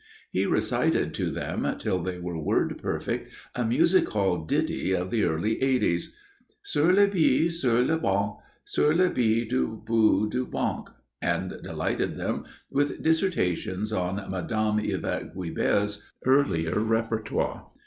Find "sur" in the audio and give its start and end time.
6.63-6.91, 7.49-7.83, 8.65-8.95